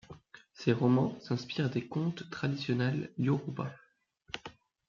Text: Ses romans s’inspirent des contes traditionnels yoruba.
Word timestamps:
Ses 0.55 0.73
romans 0.73 1.15
s’inspirent 1.19 1.69
des 1.69 1.87
contes 1.87 2.27
traditionnels 2.31 3.11
yoruba. 3.19 3.71